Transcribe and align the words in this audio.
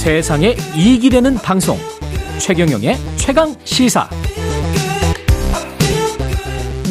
세상에 0.00 0.56
이익이 0.74 1.10
되는 1.10 1.34
방송 1.34 1.76
최경영의 2.38 2.96
최강 3.16 3.54
시사 3.64 4.08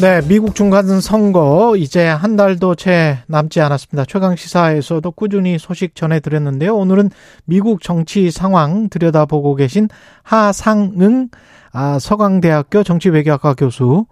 네, 0.00 0.20
미국 0.28 0.54
중간 0.54 1.00
선거 1.00 1.74
이제 1.76 2.06
한 2.06 2.36
달도 2.36 2.76
채 2.76 3.18
남지 3.26 3.60
않았습니다. 3.60 4.04
최강 4.04 4.36
시사에서도 4.36 5.10
꾸준히 5.10 5.58
소식 5.58 5.96
전해드렸는데요. 5.96 6.76
오늘은 6.76 7.10
미국 7.46 7.82
정치 7.82 8.30
상황 8.30 8.88
들여다보고 8.88 9.56
계신 9.56 9.88
하상응 10.22 11.30
아, 11.72 11.98
서강대학교 11.98 12.84
정치외교학과 12.84 13.54
교수 13.54 14.06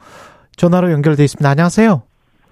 전화로 0.56 0.91
연결돼 0.91 1.23
있습니다. 1.23 1.48
안녕하세요. 1.48 2.08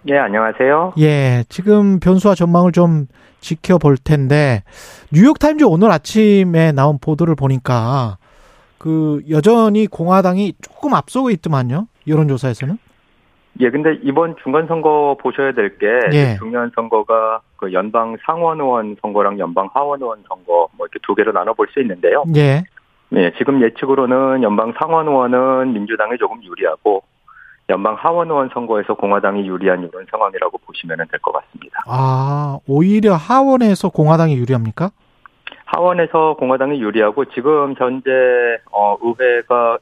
예, 0.09 0.18
안녕하세요. 0.18 0.93
예, 0.98 1.43
지금 1.49 1.99
변수와 1.99 2.35
전망을 2.35 2.71
좀 2.72 3.07
지켜볼 3.40 3.96
텐데 4.04 4.62
뉴욕타임즈 5.12 5.64
오늘 5.64 5.90
아침에 5.90 6.72
나온 6.72 6.98
보도를 7.00 7.35
보니까 7.35 8.18
그 8.79 9.22
여전히 9.31 9.86
공화당이 9.86 10.54
조금 10.62 10.95
앞서고 10.95 11.31
있더만요. 11.31 11.89
여론조사에서는. 12.07 12.79
예, 13.61 13.71
근데 13.71 13.98
이번 14.03 14.36
중간 14.43 14.67
선거 14.68 15.17
보셔야 15.21 15.53
될게 15.53 15.86
예. 16.12 16.36
중요한 16.39 16.70
선거가 16.75 17.40
그 17.57 17.73
연방 17.73 18.17
상원 18.25 18.61
의원 18.61 18.96
선거랑 19.00 19.39
연방 19.39 19.68
하원 19.73 20.00
의원 20.00 20.23
선거 20.29 20.68
뭐 20.76 20.86
이렇게 20.86 20.98
두 21.03 21.14
개로 21.14 21.32
나눠 21.32 21.54
볼 21.54 21.67
수 21.73 21.81
있는데요. 21.81 22.23
예. 22.36 22.62
네, 23.09 23.32
지금 23.39 23.62
예측으로는 23.62 24.43
연방 24.43 24.73
상원 24.79 25.09
의원은 25.09 25.73
민주당이 25.73 26.18
조금 26.18 26.43
유리하고 26.45 27.03
연방 27.68 27.94
하원 27.94 28.30
의원 28.30 28.48
선거에서 28.52 28.94
공화당이 28.94 29.46
유리한 29.48 29.80
이런 29.80 30.06
상황이라고 30.11 30.58
보시면 30.58 30.98
될 31.11 31.20
것 31.20 31.32
같습니다. 31.32 31.80
아, 31.89 32.58
오히려 32.69 33.14
하원에서 33.14 33.89
공화당이 33.89 34.36
유리합니까? 34.36 34.91
하원에서 35.64 36.34
공화당이 36.39 36.81
유리하고 36.81 37.25
지금 37.27 37.75
현재 37.77 38.11
어 38.70 38.97
의회가 39.03 39.78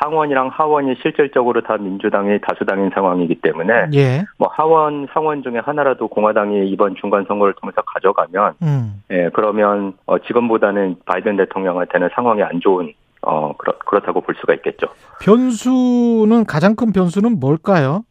상원이랑 0.00 0.48
하원이 0.48 0.94
실질적으로 1.02 1.60
다 1.60 1.76
민주당이 1.76 2.40
다수당인 2.40 2.90
상황이기 2.94 3.40
때문에 3.42 3.88
예. 3.94 4.24
뭐 4.38 4.48
하원 4.50 5.06
상원 5.12 5.42
중에 5.42 5.58
하나라도 5.58 6.08
공화당이 6.08 6.68
이번 6.70 6.94
중간 6.94 7.24
선거를 7.26 7.52
통해서 7.60 7.82
가져가면 7.82 8.54
음. 8.62 9.02
예 9.10 9.28
그러면 9.34 9.94
어 10.06 10.18
지금보다는 10.18 10.96
바이든 11.04 11.36
대통령한테는 11.36 12.08
상황이 12.14 12.42
안 12.42 12.60
좋은 12.60 12.94
어 13.30 13.52
그렇, 13.58 13.78
그렇다고 13.80 14.22
볼 14.22 14.34
수가 14.40 14.54
있겠죠. 14.54 14.86
변수는 15.20 16.46
가장 16.46 16.74
큰 16.74 16.92
변수는 16.92 17.38
뭘까요? 17.38 18.04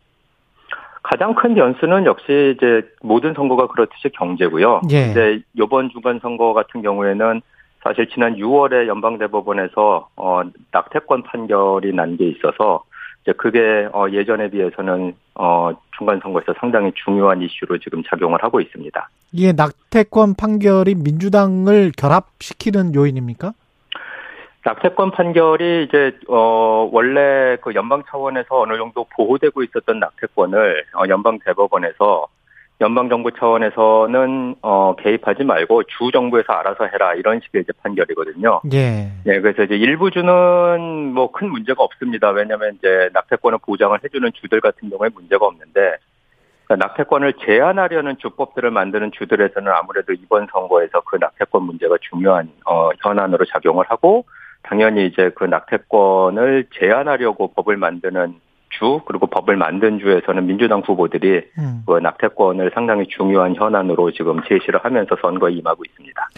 가장 1.02 1.34
큰 1.36 1.56
변수는 1.56 2.06
역시 2.06 2.54
이제 2.58 2.84
모든 3.02 3.34
선거가 3.34 3.68
그렇듯이 3.68 4.10
경제고요. 4.14 4.82
예. 4.92 5.14
근데 5.14 5.40
이번 5.54 5.90
중간 5.90 6.20
선거 6.22 6.54
같은 6.54 6.82
경우에는 6.82 7.42
사실 7.84 8.08
지난 8.14 8.36
6월에 8.36 8.88
연방대법원에서 8.88 10.10
어 10.18 10.42
낙태권 10.72 11.24
판결이 11.24 11.94
난 11.96 12.18
게 12.18 12.28
있어서 12.30 12.84
이제 13.24 13.32
그게 13.38 13.88
어 13.94 14.08
예전에 14.12 14.50
비해서는 14.50 15.14
어 15.36 15.72
중간 15.98 16.20
선거에서 16.22 16.54
상당히 16.60 16.92
중요한 17.06 17.42
이슈로 17.42 17.78
지금 17.80 18.04
작용을 18.04 18.44
하고 18.44 18.60
있습니다. 18.60 19.10
이게 19.32 19.54
낙태권 19.54 20.36
판결이 20.36 20.96
민주당을 20.96 21.92
결합시키는 21.98 22.94
요인입니까? 22.94 23.54
낙태권 24.68 25.12
판결이 25.12 25.86
이제 25.86 26.12
어 26.28 26.90
원래 26.92 27.56
그 27.62 27.74
연방 27.74 28.04
차원에서 28.10 28.60
어느 28.60 28.76
정도 28.76 29.06
보호되고 29.16 29.64
있었던 29.64 29.98
낙태권을 30.00 30.84
어 30.96 31.04
연방 31.08 31.40
대법원에서 31.40 32.28
연방 32.82 33.08
정부 33.08 33.32
차원에서는 33.32 34.56
어 34.62 34.96
개입하지 34.98 35.46
말고 35.46 35.84
주 35.84 36.12
정부에서 36.12 36.52
알아서 36.52 36.86
해라 36.86 37.14
이런 37.14 37.40
식의 37.46 37.62
이제 37.62 37.72
판결이거든요. 37.82 38.60
예. 38.74 39.10
네, 39.24 39.40
그래서 39.40 39.64
이제 39.64 39.78
일부 39.78 40.12
주는 40.12 41.14
뭐 41.14 41.32
큰 41.32 41.50
문제가 41.50 41.82
없습니다. 41.84 42.32
왜냐하면 42.32 42.76
이제 42.78 43.10
낙태권을 43.14 43.60
보장을 43.66 43.98
해주는 44.04 44.30
주들 44.34 44.60
같은 44.60 44.90
경우에 44.90 45.08
문제가 45.16 45.46
없는데 45.46 45.96
그러니까 46.66 46.88
낙태권을 46.88 47.36
제한하려는 47.46 48.18
주법들을 48.18 48.70
만드는 48.70 49.12
주들에서는 49.14 49.72
아무래도 49.72 50.12
이번 50.12 50.48
선거에서 50.52 51.00
그 51.06 51.16
낙태권 51.16 51.64
문제가 51.64 51.96
중요한 52.02 52.52
어 52.66 52.90
현안으로 53.02 53.46
작용을 53.46 53.86
하고 53.88 54.26
당연히 54.64 55.08
이제 55.08 55.32
그 55.36 55.44
낙태권을 55.46 56.68
제한하려고 56.80 57.54
법을 57.54 57.78
만드는 57.78 58.36
주 58.70 59.02
그리고 59.06 59.28
법을 59.28 59.56
만든 59.56 60.00
주에서는 60.00 60.46
민주당 60.46 60.82
후보들이 60.86 61.42
음. 61.58 61.84
그 61.86 62.00
낙태권을 62.00 62.72
상당히 62.74 63.08
중요한 63.08 63.56
현안으로 63.56 64.12
지금 64.12 64.42
제시를 64.48 64.84
하면서 64.84 65.16
선거에 65.22 65.54
임하고 65.54 65.84
있습니다. 65.86 66.30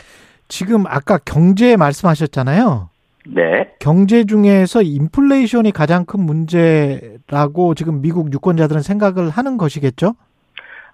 지금 0.47 0.85
아까 0.88 1.18
경제 1.25 1.75
말씀하셨잖아요. 1.75 2.90
네. 3.28 3.74
경제 3.80 4.24
중에서 4.24 4.81
인플레이션이 4.81 5.72
가장 5.72 6.06
큰 6.06 6.22
문제라고 6.22 7.75
지금 7.75 8.01
미국 8.01 8.31
유권자들은 8.34 8.81
생각을 8.81 9.30
하는 9.30 9.57
것이겠죠? 9.57 10.16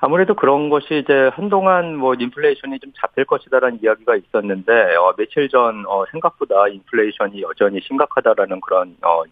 아무래도 0.05 0.35
그런 0.35 0.69
것이 0.69 0.99
이제 1.03 1.31
한동안 1.33 1.95
뭐 1.95 2.13
인플레이션이 2.13 2.79
좀 2.79 2.91
잡힐 3.01 3.25
것이다라는 3.25 3.79
이야기가 3.81 4.15
있었는데 4.15 4.95
어, 4.97 5.15
며칠 5.17 5.49
전 5.49 5.83
어, 5.87 6.05
생각보다 6.11 6.67
인플레이션이 6.67 7.41
여전히 7.41 7.81
심각하다라는 7.81 8.61
그런 8.61 8.95
어, 9.03 9.23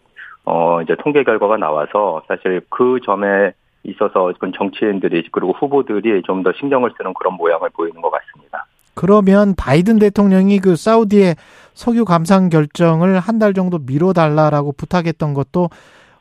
어 0.46 0.82
이제 0.82 0.96
통계 1.00 1.22
결과가 1.22 1.58
나와서 1.58 2.22
사실 2.26 2.60
그 2.70 2.98
점에 3.04 3.52
있어서 3.84 4.32
그 4.36 4.50
정치인들이 4.50 5.28
그리고 5.30 5.52
후보들이 5.52 6.22
좀 6.22 6.42
더 6.42 6.52
신경을 6.58 6.90
쓰는 6.98 7.14
그런 7.14 7.34
모양을 7.34 7.70
보이는 7.70 8.02
것 8.02 8.10
같습니다. 8.10 8.66
그러면 8.96 9.54
바이든 9.56 10.00
대통령이 10.00 10.58
그 10.58 10.74
사우디의 10.74 11.36
석유 11.74 12.04
감산 12.04 12.48
결정을 12.48 13.20
한 13.20 13.38
달 13.38 13.54
정도 13.54 13.78
미뤄달라라고 13.78 14.72
부탁했던 14.72 15.34
것도 15.34 15.68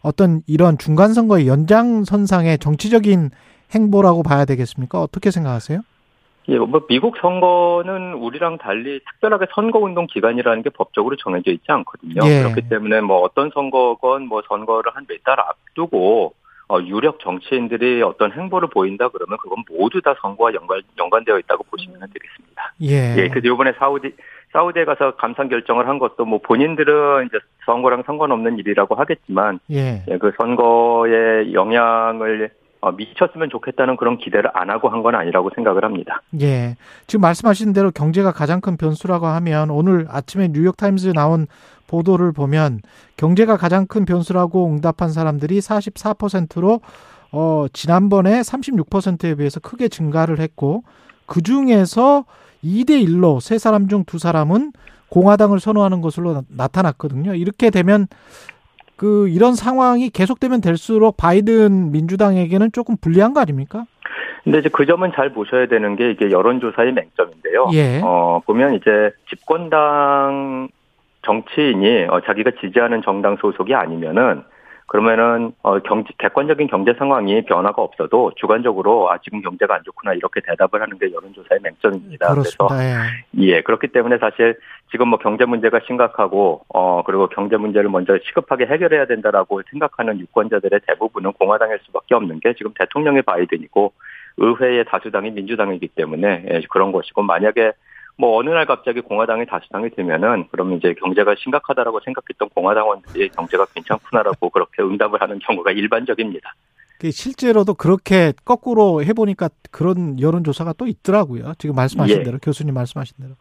어떤 0.03 0.41
이런 0.45 0.77
중간 0.77 1.13
선거의 1.13 1.47
연장선상의 1.47 2.59
정치적인 2.59 3.31
행보라고 3.73 4.23
봐야 4.23 4.45
되겠습니까? 4.45 5.01
어떻게 5.01 5.31
생각하세요? 5.31 5.81
예, 6.49 6.57
뭐 6.57 6.85
미국 6.87 7.15
선거는 7.21 8.15
우리랑 8.15 8.57
달리 8.57 8.99
특별하게 9.11 9.45
선거 9.55 9.79
운동 9.79 10.07
기간이라는 10.07 10.61
게 10.61 10.69
법적으로 10.71 11.15
정해져 11.15 11.51
있지 11.51 11.63
않거든요. 11.69 12.21
예. 12.25 12.43
그렇기 12.43 12.67
때문에 12.67 12.99
뭐 13.01 13.19
어떤 13.21 13.49
선거건 13.53 14.27
뭐 14.27 14.41
선거를 14.49 14.91
한 14.93 15.05
몇 15.07 15.23
달 15.23 15.39
앞두고 15.39 16.33
어, 16.69 16.79
유력 16.81 17.19
정치인들이 17.19 18.01
어떤 18.01 18.31
행보를 18.33 18.69
보인다 18.69 19.07
그러면 19.09 19.37
그건 19.41 19.63
모두 19.69 20.01
다 20.01 20.15
선거와 20.21 20.53
연관 20.53 20.81
연관되어 20.97 21.39
있다고 21.39 21.63
보시면 21.69 21.99
되겠습니다. 21.99 22.73
예. 22.81 23.15
예, 23.23 23.29
그래서 23.29 23.47
이번에 23.47 23.73
사우디 23.79 24.13
사우디에 24.51 24.83
가서 24.85 25.15
감산 25.15 25.47
결정을 25.49 25.87
한 25.87 25.97
것도 25.97 26.25
뭐 26.25 26.39
본인들은 26.39 27.27
이제 27.27 27.37
선거랑 27.65 28.03
상관없는 28.05 28.57
일이라고 28.59 28.95
하겠지만 28.95 29.59
예. 29.71 30.03
예, 30.09 30.17
그 30.17 30.31
선거에 30.37 31.53
영향을 31.53 32.45
어, 32.45 32.62
미쳤으면 32.91 33.49
좋겠다는 33.49 33.97
그런 33.97 34.17
기대를 34.17 34.49
안 34.53 34.69
하고 34.69 34.89
한 34.89 35.03
건 35.03 35.15
아니라고 35.15 35.49
생각을 35.55 35.83
합니다. 35.83 36.21
예. 36.41 36.75
지금 37.07 37.21
말씀하신 37.21 37.73
대로 37.73 37.91
경제가 37.91 38.31
가장 38.31 38.61
큰 38.61 38.77
변수라고 38.77 39.27
하면 39.27 39.69
오늘 39.69 40.05
아침에 40.09 40.47
뉴욕 40.49 40.77
타임즈에 40.77 41.11
나온 41.13 41.47
보도를 41.87 42.31
보면 42.31 42.79
경제가 43.17 43.57
가장 43.57 43.85
큰 43.85 44.05
변수라고 44.05 44.67
응답한 44.67 45.09
사람들이 45.11 45.59
44%로 45.59 46.81
어 47.31 47.65
지난번에 47.73 48.41
36%에 48.41 49.35
비해서 49.35 49.59
크게 49.59 49.87
증가를 49.89 50.39
했고 50.39 50.83
그 51.25 51.41
중에서 51.41 52.25
2대 52.63 52.91
1로 53.05 53.39
세 53.41 53.57
사람 53.57 53.87
중 53.87 54.05
두 54.05 54.17
사람은 54.19 54.71
공화당을 55.09 55.59
선호하는 55.59 56.01
것으로 56.01 56.33
나- 56.33 56.41
나타났거든요. 56.47 57.35
이렇게 57.35 57.69
되면 57.69 58.07
그 58.95 59.27
이런 59.29 59.55
상황이 59.55 60.09
계속되면 60.09 60.61
될수록 60.61 61.17
바이든 61.17 61.91
민주당에게는 61.91 62.71
조금 62.71 62.95
불리한 62.97 63.33
거 63.33 63.39
아닙니까? 63.39 63.85
근데 64.43 64.59
이제 64.59 64.69
그 64.69 64.85
점은 64.85 65.11
잘 65.15 65.31
보셔야 65.33 65.67
되는 65.67 65.95
게 65.95 66.11
이게 66.11 66.29
여론조사의 66.29 66.93
맹점인데요. 66.93 67.69
예. 67.73 68.01
어, 68.03 68.41
보면 68.45 68.75
이제 68.75 69.11
집권당 69.29 70.67
정치인이 71.23 72.07
어, 72.09 72.21
자기가 72.21 72.51
지지하는 72.59 73.01
정당 73.03 73.37
소속이 73.37 73.73
아니면은 73.73 74.43
그러면은 74.93 75.53
어 75.63 75.79
경제 75.79 76.13
객관적인 76.19 76.67
경제 76.67 76.93
상황이 76.93 77.43
변화가 77.45 77.81
없어도 77.81 78.31
주관적으로 78.35 79.11
아 79.11 79.17
지금 79.23 79.41
경제가 79.41 79.73
안 79.73 79.83
좋구나 79.83 80.13
이렇게 80.13 80.39
대답을 80.45 80.83
하는 80.83 80.99
게 80.99 81.11
여론조사의 81.11 81.61
맹점입니다. 81.63 82.31
그래서 82.31 82.55
그렇습니다. 82.67 82.85
예. 82.85 83.43
예, 83.43 83.61
그렇기 83.61 83.87
때문에 83.87 84.19
사실 84.19 84.55
지금 84.91 85.07
뭐 85.07 85.17
경제 85.17 85.45
문제가 85.45 85.79
심각하고, 85.87 86.63
어, 86.69 87.01
그리고 87.03 87.25
경제 87.25 87.57
문제를 87.57 87.89
먼저 87.89 88.15
시급하게 88.23 88.67
해결해야 88.67 89.07
된다라고 89.07 89.63
생각하는 89.71 90.19
유권자들의 90.19 90.81
대부분은 90.85 91.33
공화당일 91.33 91.79
수밖에 91.87 92.13
없는 92.13 92.39
게 92.41 92.53
지금 92.53 92.71
대통령의 92.77 93.23
바이든이고, 93.23 93.91
의회의 94.37 94.85
다수당이 94.85 95.31
민주당이기 95.31 95.87
때문에 95.87 96.45
예, 96.47 96.61
그런 96.69 96.91
것이고, 96.91 97.23
만약에 97.23 97.71
뭐 98.17 98.37
어느 98.37 98.49
날 98.49 98.65
갑자기 98.65 99.01
공화당이 99.01 99.45
다수당이 99.45 99.89
되면은 99.91 100.47
그러면 100.51 100.77
이제 100.77 100.93
경제가 100.93 101.35
심각하다라고 101.39 101.99
생각했던 102.01 102.49
공화당원들이 102.49 103.29
경제가 103.29 103.65
괜찮구나라고 103.73 104.49
그렇게 104.49 104.83
응답을 104.83 105.21
하는 105.21 105.39
경우가 105.39 105.71
일반적입니다. 105.71 106.53
실제로도 107.11 107.73
그렇게 107.73 108.31
거꾸로 108.45 109.03
해보니까 109.03 109.49
그런 109.71 110.19
여론조사가 110.19 110.73
또 110.77 110.87
있더라고요. 110.87 111.53
지금 111.57 111.75
말씀하신 111.75 112.19
예. 112.19 112.23
대로 112.23 112.37
교수님 112.41 112.73
말씀하신 112.73 113.17
대로. 113.19 113.35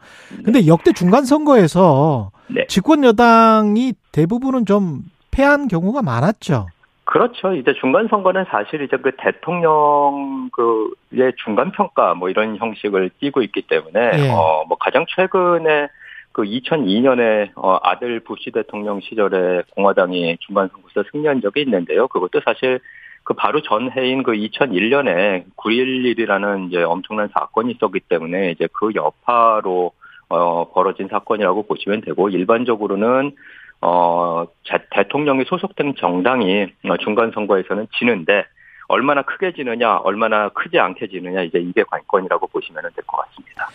근데 0.44 0.66
역대 0.66 0.92
중간 0.92 1.24
선거에서 1.24 2.32
네. 2.48 2.66
집권 2.66 3.04
여당이 3.04 3.94
대부분은 4.10 4.66
좀 4.66 5.02
패한 5.30 5.68
경우가 5.68 6.02
많았죠. 6.02 6.66
그렇죠. 7.12 7.52
이제 7.52 7.74
중간 7.74 8.08
선거는 8.08 8.46
사실 8.48 8.80
이제 8.80 8.96
그 8.96 9.10
대통령 9.18 10.48
그의 10.50 11.34
중간 11.44 11.70
평가 11.70 12.14
뭐 12.14 12.30
이런 12.30 12.56
형식을 12.56 13.10
띠고 13.20 13.42
있기 13.42 13.66
때문에 13.68 14.00
예. 14.14 14.30
어뭐 14.30 14.78
가장 14.80 15.04
최근에 15.06 15.88
그 16.32 16.40
2002년에 16.44 17.50
어 17.54 17.78
아들 17.82 18.20
부시 18.20 18.50
대통령 18.50 19.02
시절에 19.02 19.60
공화당이 19.72 20.38
중간 20.40 20.70
선거에서 20.72 21.06
승리한 21.12 21.42
적이 21.42 21.60
있는데요. 21.60 22.08
그것도 22.08 22.40
사실 22.46 22.80
그 23.24 23.34
바로 23.34 23.60
전해인 23.60 24.22
그 24.22 24.32
2001년에 24.32 25.44
9.11이라는 25.56 26.68
이제 26.68 26.82
엄청난 26.82 27.28
사건이 27.28 27.72
있었기 27.72 28.00
때문에 28.08 28.52
이제 28.52 28.66
그 28.72 28.90
여파로 28.94 29.92
어 30.30 30.70
벌어진 30.72 31.08
사건이라고 31.08 31.64
보시면 31.64 32.00
되고 32.00 32.30
일반적으로는 32.30 33.32
어, 33.82 34.44
자- 34.64 34.78
대통령이 34.90 35.44
소속된 35.46 35.94
정당이 35.98 36.62
어, 36.88 36.96
중간 36.98 37.30
선거에서는 37.34 37.88
지는데 37.98 38.44
얼마나 38.88 39.22
크게 39.22 39.52
지느냐, 39.54 39.96
얼마나 39.98 40.48
크지 40.50 40.78
않게 40.78 41.08
지느냐 41.08 41.42
이제 41.42 41.58
이게 41.58 41.82
관건이라고 41.84 42.46
보시면 42.46 42.82
될 42.94 43.04
것 43.06 43.16
같습니다. 43.28 43.68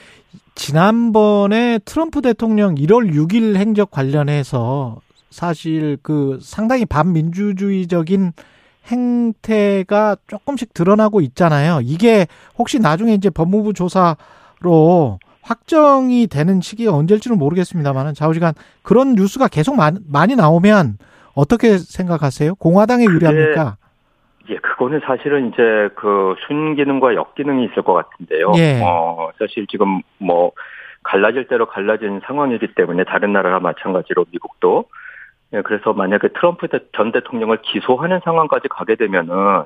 지난번에 0.56 1.80
트럼프 1.86 2.22
대통령 2.22 2.76
1월 2.76 3.12
6일 3.14 3.56
행적 3.58 3.92
관련해서 3.92 4.98
사실 5.30 5.98
그 6.02 6.40
상당히 6.42 6.86
반민주주의적인 6.86 8.32
행태가 8.88 10.16
조금씩 10.28 10.74
드러나고 10.74 11.22
있잖아요. 11.22 11.80
이게 11.84 12.28
혹시 12.58 12.80
나중에 12.80 13.14
이제 13.14 13.30
법무부 13.30 13.74
조사로 13.74 15.20
확정이 15.48 16.28
되는 16.28 16.60
시기가 16.62 16.94
언제일지는 16.94 17.38
모르겠습니다만은 17.40 18.14
좌우지간 18.14 18.54
그런 18.84 19.14
뉴스가 19.16 19.48
계속 19.48 19.76
많- 19.78 20.00
많이 20.12 20.36
나오면 20.36 20.98
어떻게 21.36 21.78
생각하세요? 21.78 22.56
공화당에 22.56 23.06
유리합니까? 23.06 23.78
예, 24.50 24.56
그거는 24.58 25.02
사실은 25.06 25.50
이제 25.50 25.90
그 25.96 26.36
순기능과 26.48 27.16
역기능이 27.16 27.66
있을 27.66 27.84
것 27.84 27.94
같은데요. 27.94 28.54
예. 28.58 28.82
어, 28.84 29.30
사실 29.40 29.68
지금 29.68 30.02
뭐 30.20 30.52
갈라질 31.04 31.48
대로 31.48 31.66
갈라진 31.68 32.22
상황이기 32.26 32.74
때문에 32.76 33.04
다른 33.06 33.32
나라와 33.34 33.60
마찬가지로 33.60 34.26
미국도 34.32 34.86
예, 35.54 35.62
그래서 35.62 35.94
만약에 35.94 36.30
트럼프 36.30 36.68
대- 36.68 36.80
전 36.96 37.12
대통령을 37.14 37.60
기소하는 37.62 38.20
상황까지 38.26 38.68
가게 38.70 38.96
되면은 38.96 39.64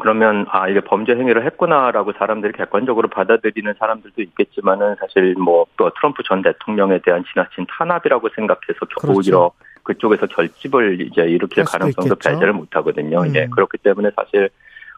그러면 0.00 0.46
아 0.50 0.68
이게 0.68 0.80
범죄 0.80 1.12
행위를 1.12 1.44
했구나라고 1.44 2.12
사람들이 2.12 2.52
객관적으로 2.52 3.08
받아들이는 3.08 3.74
사람들도 3.78 4.22
있겠지만은 4.22 4.96
사실 5.00 5.34
뭐 5.34 5.68
또 5.78 5.90
트럼프 5.94 6.22
전 6.24 6.42
대통령에 6.42 6.98
대한 6.98 7.24
지나친 7.32 7.66
탄압이라고 7.70 8.28
생각해서 8.34 8.86
그렇죠. 9.00 9.18
오히려 9.18 9.50
그쪽에서 9.84 10.26
결집을 10.26 11.00
이제 11.00 11.22
일으킬 11.22 11.64
가능성도 11.64 12.14
있겠죠. 12.14 12.30
배제를 12.30 12.52
못 12.52 12.76
하거든요. 12.76 13.22
음. 13.22 13.34
예, 13.34 13.46
그렇기 13.46 13.78
때문에 13.78 14.10
사실 14.14 14.50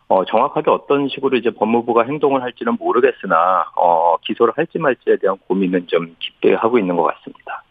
어, 0.09 0.25
정확하게 0.25 0.71
어떤 0.71 1.09
식으로 1.09 1.37
이제 1.37 1.51
법무부가 1.51 2.03
행동을 2.03 2.43
할지는 2.43 2.77
모르겠으나 2.81 3.67
어, 3.77 4.17
기소를 4.25 4.55
할지 4.57 4.79
말지에 4.79 5.19
대한 5.19 5.37
고민은 5.47 5.87
좀 5.87 6.17
깊게 6.19 6.55
하고 6.55 6.79
있는 6.79 6.97
것 6.97 7.05
같습니다. 7.05 7.63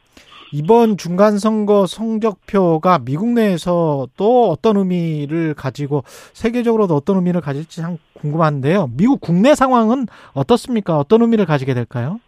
이번 0.52 0.98
중간 0.98 1.38
선거 1.38 1.86
성적표가 1.86 3.00
미국 3.06 3.30
내에서 3.30 4.08
또 4.18 4.50
어떤 4.50 4.78
의미를 4.78 5.54
가지고 5.54 6.04
세계적으로도 6.06 6.96
어떤 6.96 7.18
의미를 7.18 7.42
가질지 7.42 7.82
참 7.82 7.98
궁금한데요. 8.14 8.90
미국 8.98 9.22
국내 9.22 9.54
상황은 9.56 10.08
어떻습니까? 10.34 10.98
어떤 10.98 11.22
의미를 11.22 11.46
가지게 11.46 11.74
될까요? 11.74 12.20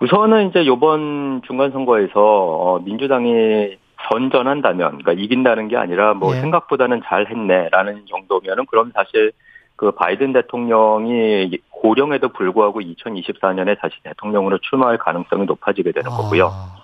우선은 0.00 0.48
이제 0.48 0.62
이번 0.62 1.42
중간 1.46 1.70
선거에서 1.70 2.12
어, 2.14 2.80
민주당이 2.80 3.76
선전한다면, 4.10 4.98
그러니까 4.98 5.12
이긴다는 5.12 5.68
게 5.68 5.76
아니라 5.76 6.14
뭐 6.14 6.34
예. 6.34 6.40
생각보다는 6.40 7.02
잘 7.04 7.28
했네라는 7.30 8.06
정도면은 8.08 8.66
그럼 8.66 8.90
사실 8.94 9.32
그 9.76 9.92
바이든 9.92 10.32
대통령이 10.32 11.58
고령에도 11.70 12.28
불구하고 12.30 12.80
2024년에 12.80 13.78
다시 13.80 13.94
대통령으로 14.02 14.58
출마할 14.58 14.98
가능성이 14.98 15.44
높아지게 15.44 15.92
되는 15.92 16.10
거고요. 16.10 16.46
아, 16.46 16.81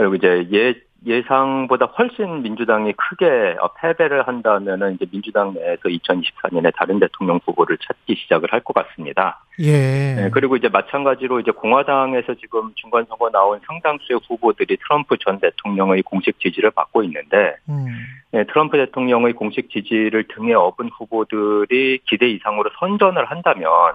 그리고 0.00 0.14
이제 0.14 0.48
예, 0.52 0.74
예상보다 1.06 1.86
훨씬 1.86 2.42
민주당이 2.42 2.92
크게 2.92 3.56
어, 3.60 3.68
패배를 3.80 4.26
한다면은 4.26 4.94
이제 4.94 5.06
민주당 5.10 5.54
내에서 5.54 5.82
2024년에 5.84 6.72
다른 6.76 6.98
대통령 7.00 7.40
후보를 7.44 7.78
찾기 7.78 8.16
시작을 8.16 8.52
할 8.52 8.60
것 8.60 8.74
같습니다. 8.74 9.42
예. 9.60 10.14
네, 10.14 10.30
그리고 10.30 10.56
이제 10.56 10.68
마찬가지로 10.68 11.40
이제 11.40 11.50
공화당에서 11.50 12.34
지금 12.34 12.72
중간 12.76 13.06
선거 13.08 13.30
나온 13.30 13.58
상당수의 13.66 14.20
후보들이 14.28 14.76
트럼프 14.76 15.16
전 15.18 15.40
대통령의 15.40 16.02
공식 16.02 16.38
지지를 16.38 16.70
받고 16.70 17.02
있는데 17.04 17.56
음, 17.70 17.86
네, 18.32 18.44
트럼프 18.44 18.76
대통령의 18.76 19.32
공식 19.32 19.70
지지를 19.70 20.24
등에 20.28 20.52
업은 20.52 20.90
후보들이 20.90 22.00
기대 22.06 22.28
이상으로 22.28 22.70
선전을 22.78 23.24
한다면 23.24 23.94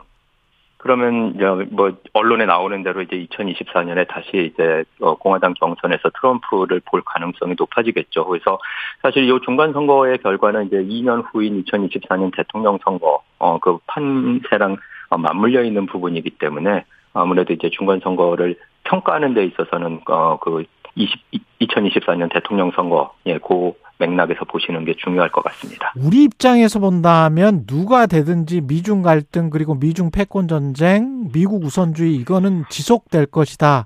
그러면 0.77 1.35
뭐 1.71 1.93
언론에 2.13 2.45
나오는 2.45 2.83
대로 2.83 3.01
이제 3.01 3.25
2024년에 3.29 4.07
다시 4.07 4.51
이제 4.53 4.83
어, 5.01 5.15
공화당 5.15 5.53
경선에서 5.55 6.11
트럼프를 6.19 6.81
볼 6.85 7.01
가능성이 7.03 7.55
높아지겠죠. 7.57 8.25
그래서 8.25 8.59
사실 9.01 9.23
이 9.27 9.39
중간 9.43 9.73
선거의 9.73 10.19
결과는 10.19 10.67
이제 10.67 10.77
2년 10.77 11.23
후인 11.31 11.63
2024년 11.63 12.35
대통령 12.35 12.77
선거 12.83 13.21
어 13.39 13.59
그 13.59 13.77
판세랑 13.87 14.77
어, 15.09 15.17
맞물려 15.17 15.63
있는 15.63 15.85
부분이기 15.85 16.31
때문에 16.31 16.85
아무래도 17.13 17.53
이제 17.53 17.69
중간 17.69 17.99
선거를 17.99 18.55
평가하는 18.83 19.33
데 19.33 19.45
있어서는 19.45 20.01
어그 20.05 20.65
20, 20.95 21.19
2024년 21.61 22.31
대통령 22.33 22.71
선거 22.75 23.13
예 23.25 23.37
그 23.37 23.73
맥락에서 23.97 24.45
보시는 24.45 24.85
게 24.85 24.93
중요할 24.97 25.31
것 25.31 25.43
같습니다. 25.45 25.93
우리 25.97 26.23
입장에서 26.23 26.79
본다면 26.79 27.65
누가 27.65 28.07
되든지 28.07 28.61
미중 28.61 29.01
갈등 29.01 29.49
그리고 29.49 29.75
미중 29.75 30.11
패권 30.11 30.47
전쟁, 30.47 31.29
미국 31.31 31.63
우선주의 31.63 32.15
이거는 32.15 32.65
지속될 32.69 33.27
것이다. 33.27 33.85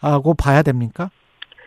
하고 0.00 0.34
봐야 0.34 0.62
됩니까? 0.62 1.10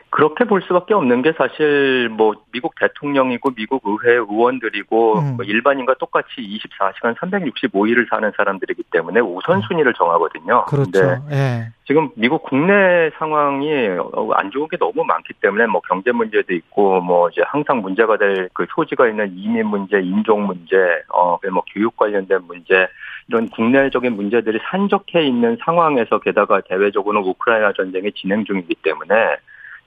그렇게 0.09 0.45
볼 0.45 0.61
수밖에 0.61 0.93
없는 0.93 1.21
게 1.21 1.33
사실 1.37 2.09
뭐 2.09 2.33
미국 2.51 2.73
대통령이고 2.79 3.51
미국 3.51 3.83
의회 3.85 4.15
의원들이고 4.15 5.19
음. 5.19 5.35
뭐 5.37 5.45
일반인과 5.45 5.95
똑같이 5.99 6.27
24시간 6.37 7.15
365일을 7.15 8.09
사는 8.09 8.31
사람들이기 8.35 8.83
때문에 8.91 9.19
우선순위를 9.19 9.93
정하거든요. 9.93 10.65
그렇죠. 10.65 10.91
근데 10.91 11.19
예. 11.31 11.67
지금 11.85 12.09
미국 12.15 12.43
국내 12.43 13.11
상황이 13.17 13.87
어, 14.13 14.31
안 14.33 14.51
좋은 14.51 14.67
게 14.67 14.77
너무 14.77 15.03
많기 15.05 15.33
때문에 15.41 15.67
뭐 15.67 15.81
경제 15.87 16.11
문제도 16.11 16.53
있고 16.53 17.01
뭐 17.01 17.29
이제 17.29 17.41
항상 17.45 17.81
문제가 17.81 18.17
될 18.17 18.47
그 18.57 18.65
소지가 18.69 19.07
있는 19.07 19.31
이민 19.37 19.67
문제, 19.67 19.99
인종 19.99 20.47
문제, 20.47 20.75
어뭐 21.09 21.63
교육 21.73 21.95
관련된 21.95 22.41
문제 22.47 22.87
이런 23.27 23.49
국내적인 23.49 24.15
문제들이 24.15 24.59
산적해 24.69 25.25
있는 25.25 25.57
상황에서 25.63 26.19
게다가 26.19 26.61
대외적으로는 26.61 27.27
우크라이나 27.29 27.73
전쟁이 27.73 28.11
진행 28.13 28.45
중이기 28.45 28.75
때문에 28.81 29.37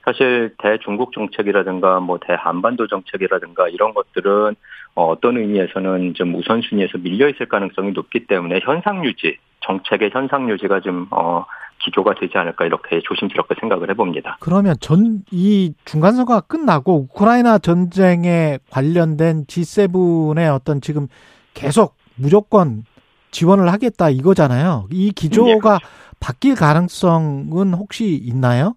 사실 0.04 0.54
대중국 0.59 1.12
정책이라든가 1.12 2.00
뭐 2.00 2.19
대한반도 2.19 2.87
정책이라든가 2.87 3.69
이런 3.69 3.95
것들은 3.95 4.57
어, 4.95 5.07
어떤 5.07 5.37
의미에서는 5.37 6.14
좀 6.14 6.35
우선순위에서 6.35 6.99
밀려 6.99 7.28
있을 7.28 7.47
가능성이 7.47 7.92
높기 7.92 8.26
때문에 8.26 8.61
현상 8.62 9.04
유지 9.04 9.37
정책의 9.61 10.11
현상 10.12 10.49
유지가 10.50 10.80
좀 10.80 11.07
어, 11.11 11.45
기조가 11.80 12.14
되지 12.14 12.37
않을까 12.37 12.66
이렇게 12.66 13.00
조심스럽게 13.00 13.54
생각을 13.61 13.90
해봅니다. 13.90 14.37
그러면 14.40 14.75
전 14.80 15.23
이 15.30 15.73
중간 15.85 16.14
선거가 16.14 16.40
끝나고 16.40 16.97
우크라이나 16.97 17.59
전쟁에 17.59 18.59
관련된 18.71 19.45
G7의 19.47 20.54
어떤 20.54 20.80
지금 20.80 21.09
계속 21.54 21.97
무조건 22.16 22.85
지원을 23.30 23.73
하겠다 23.73 24.11
이거잖아요. 24.11 24.88
이 24.90 25.12
기조가 25.12 25.50
예, 25.50 25.59
그렇죠. 25.59 25.78
바뀔 26.19 26.54
가능성은 26.54 27.75
혹시 27.75 28.14
있나요? 28.14 28.75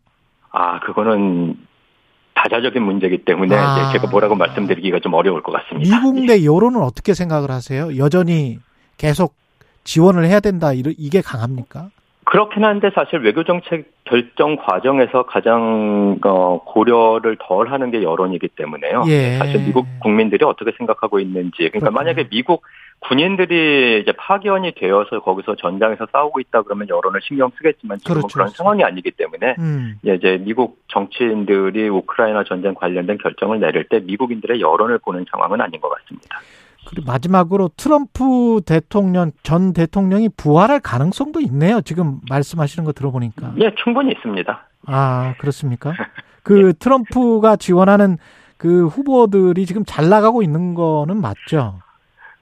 아 0.53 0.79
그거는 0.79 1.57
다자적인 2.36 2.81
문제이기 2.81 3.25
때문에 3.25 3.55
아. 3.55 3.91
제가 3.91 4.07
뭐라고 4.10 4.36
말씀드리기가 4.36 5.00
좀 5.00 5.13
어려울 5.13 5.41
것 5.43 5.51
같습니다. 5.51 6.00
미국 6.00 6.25
내 6.25 6.45
여론은 6.45 6.81
어떻게 6.81 7.13
생각을 7.13 7.51
하세요? 7.51 7.98
여전히 7.98 8.60
계속 8.98 9.33
지원을 9.83 10.25
해야 10.25 10.39
된다 10.39 10.72
이게 10.74 11.22
강합니까? 11.22 11.89
그렇긴 12.25 12.63
한데 12.63 12.89
사실 12.95 13.19
외교 13.19 13.43
정책 13.43 13.91
결정 14.05 14.55
과정에서 14.55 15.24
가장 15.24 16.19
어, 16.24 16.63
고려를 16.63 17.38
덜 17.39 17.72
하는 17.72 17.91
게 17.91 18.01
여론이기 18.01 18.50
때문에요. 18.50 19.03
예. 19.07 19.38
사실 19.38 19.62
미국 19.65 19.86
국민들이 20.00 20.45
어떻게 20.45 20.72
생각하고 20.77 21.19
있는지. 21.19 21.57
그러니까 21.57 21.79
그렇군요. 21.79 21.91
만약에 21.91 22.29
미국 22.29 22.63
군인들이 23.00 24.01
이제 24.01 24.13
파견이 24.13 24.73
되어서 24.75 25.19
거기서 25.19 25.55
전장에서 25.55 26.07
싸우고 26.12 26.39
있다 26.39 26.62
그러면 26.62 26.88
여론을 26.88 27.19
신경 27.23 27.51
쓰겠지만 27.57 27.97
지금은 28.00 28.21
그렇죠. 28.21 28.33
그런 28.33 28.47
상황이 28.50 28.83
아니기 28.83 29.12
때문에 29.12 29.55
음. 29.59 30.00
예, 30.07 30.15
이제 30.15 30.41
미국 30.41 30.79
정치인들이 30.88 31.89
우크라이나 31.89 32.43
전쟁 32.45 32.73
관련된 32.73 33.17
결정을 33.17 33.59
내릴 33.59 33.88
때 33.89 34.00
미국인들의 34.00 34.62
여론을 34.62 35.00
보는 35.00 35.25
상황은 35.29 35.59
아닌 35.59 35.81
것 35.81 35.89
같습니다. 35.89 36.39
그리고 36.88 37.12
마지막으로 37.12 37.71
트럼프 37.77 38.62
대통령 38.65 39.31
전 39.43 39.73
대통령이 39.73 40.29
부활할 40.35 40.79
가능성도 40.79 41.39
있네요. 41.41 41.81
지금 41.81 42.19
말씀하시는 42.29 42.85
거 42.85 42.93
들어보니까. 42.93 43.53
예, 43.59 43.73
충분히 43.75 44.12
있습니다. 44.12 44.67
아 44.88 45.35
그렇습니까? 45.39 45.93
그 46.43 46.73
트럼프가 46.73 47.55
지원하는 47.55 48.17
그 48.57 48.88
후보들이 48.88 49.65
지금 49.65 49.83
잘 49.85 50.09
나가고 50.09 50.41
있는 50.43 50.73
거는 50.73 51.19
맞죠? 51.19 51.79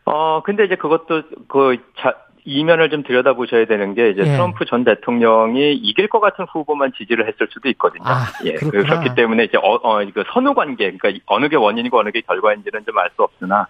어, 0.06 0.42
근데 0.44 0.66
이제 0.66 0.76
그것도 0.76 1.24
그 1.48 1.78
자, 2.00 2.16
이면을 2.44 2.90
좀 2.90 3.04
들여다보셔야 3.04 3.66
되는 3.66 3.94
게 3.94 4.10
이제 4.10 4.22
예. 4.22 4.26
트럼프 4.26 4.66
전 4.66 4.84
대통령이 4.84 5.74
이길 5.76 6.08
것 6.08 6.20
같은 6.20 6.46
후보만 6.52 6.92
지지를 6.98 7.28
했을 7.28 7.48
수도 7.52 7.70
있거든요. 7.70 8.04
아, 8.06 8.26
예, 8.46 8.54
그렇구나. 8.54 8.84
그렇기 8.84 9.16
때문에 9.16 9.44
이제 9.44 9.58
어, 9.58 9.76
어, 9.84 10.04
그 10.14 10.24
선후 10.34 10.54
관계, 10.56 10.92
그러니까 10.92 11.24
어느 11.28 11.50
게 11.50 11.56
원인이고 11.56 12.00
어느 12.00 12.10
게 12.12 12.22
결과인지는 12.22 12.84
좀 12.86 12.98
알 12.98 13.10
수 13.16 13.22
없으나, 13.22 13.68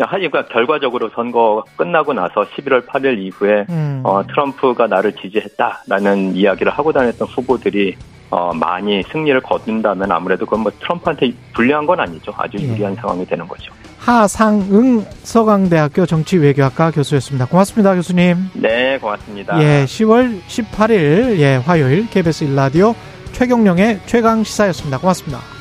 하니까 0.00 0.46
결과적으로 0.46 1.10
선거 1.10 1.64
끝나고 1.76 2.14
나서 2.14 2.42
11월 2.42 2.86
8일 2.86 3.18
이후에 3.18 3.66
음. 3.68 4.00
어, 4.04 4.22
트럼프가 4.26 4.86
나를 4.88 5.12
지지했다라는 5.12 6.34
이야기를 6.34 6.72
하고 6.72 6.92
다녔던 6.92 7.28
후보들이 7.28 7.94
어, 8.30 8.52
많이 8.52 9.02
승리를 9.04 9.38
거둔다면 9.42 10.10
아무래도 10.10 10.46
그건 10.46 10.60
뭐 10.60 10.72
트럼프한테 10.80 11.32
불리한 11.52 11.86
건 11.86 12.00
아니죠. 12.00 12.32
아주 12.36 12.56
예. 12.58 12.68
유리한 12.68 12.94
상황이 12.96 13.24
되는 13.24 13.46
거죠. 13.46 13.72
하상응 14.04 15.06
서강대학교 15.22 16.04
정치외교학과 16.04 16.90
교수였습니다. 16.90 17.46
고맙습니다, 17.46 17.94
교수님. 17.94 18.50
네, 18.52 18.98
고맙습니다. 18.98 19.58
예, 19.62 19.86
10월 19.86 20.40
18일 20.46 21.38
예, 21.38 21.56
화요일 21.56 22.08
KBS 22.10 22.44
일라디오 22.44 22.94
최경령의 23.32 24.00
최강 24.04 24.44
시사였습니다. 24.44 24.98
고맙습니다. 24.98 25.53